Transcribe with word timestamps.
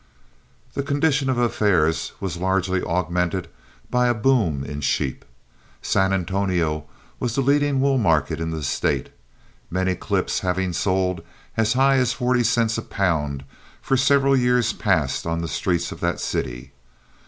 This 0.73 0.83
condition 0.87 1.29
of 1.29 1.37
affairs 1.37 2.13
was 2.19 2.35
largely 2.37 2.81
augmented 2.81 3.47
by 3.91 4.07
a 4.07 4.15
boom 4.15 4.63
in 4.63 4.81
sheep. 4.81 5.23
San 5.83 6.11
Antonio 6.11 6.85
was 7.19 7.35
the 7.35 7.41
leading 7.41 7.81
wool 7.81 7.99
market 7.99 8.39
in 8.39 8.49
the 8.49 8.63
State, 8.63 9.09
many 9.69 9.93
clips 9.93 10.39
having 10.39 10.73
sold 10.73 11.21
as 11.55 11.73
high 11.73 11.97
as 11.97 12.13
forty 12.13 12.41
cents 12.43 12.79
a 12.79 12.81
pound 12.81 13.43
for 13.79 13.95
several 13.95 14.35
years 14.35 14.73
past 14.73 15.27
on 15.27 15.41
the 15.43 15.47
streets 15.47 15.91
of 15.91 15.99
that 15.99 16.19
city. 16.19 16.71